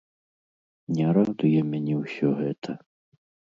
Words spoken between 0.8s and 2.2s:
Не радуе мяне